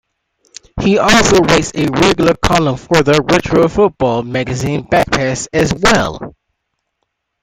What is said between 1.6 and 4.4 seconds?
a regular column for the retro football